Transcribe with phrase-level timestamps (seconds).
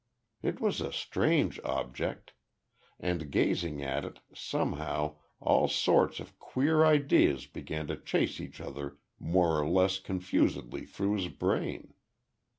[0.41, 2.33] It was a strange object,
[2.99, 8.97] and gazing at it, somehow, all sorts of queer ideas began to chase each other
[9.19, 11.93] more or less confusedly through his brain.